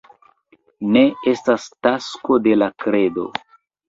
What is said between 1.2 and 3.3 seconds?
estas tasko de la kredo.